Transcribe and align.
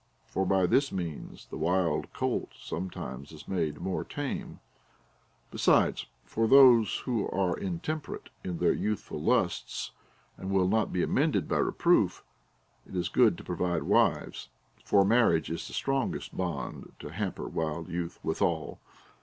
For 0.25 0.47
by 0.47 0.65
this 0.65 0.91
means 0.91 1.45
the 1.51 1.59
wild 1.59 2.11
colt 2.11 2.53
sometimes 2.59 3.31
is 3.31 3.47
made 3.47 3.79
more 3.79 4.03
tame. 4.03 4.59
Besides, 5.51 6.07
fo) 6.25 6.47
those 6.47 6.97
who 7.05 7.29
are 7.29 7.55
intemperate 7.55 8.29
in 8.43 8.57
their 8.57 8.73
youthful 8.73 9.21
lusts, 9.21 9.91
and 10.37 10.49
will 10.49 10.67
not 10.67 10.91
be 10.91 11.03
amended 11.03 11.47
by 11.47 11.57
reproof, 11.57 12.23
it 12.87 12.95
is 12.95 13.09
good 13.09 13.37
to 13.37 13.43
provide 13.43 13.83
wives; 13.83 14.49
for 14.83 15.05
marriage 15.05 15.51
is 15.51 15.67
the 15.67 15.73
strongest 15.75 16.35
bond 16.35 16.93
to 16.97 17.09
hamper 17.09 17.47
wild 17.47 17.87
youth 17.87 18.19
withal. 18.23 18.79